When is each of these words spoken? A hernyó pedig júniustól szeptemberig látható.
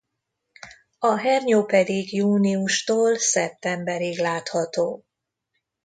A 0.99 1.15
hernyó 1.17 1.65
pedig 1.65 2.13
júniustól 2.13 3.15
szeptemberig 3.17 4.17
látható. 4.17 5.05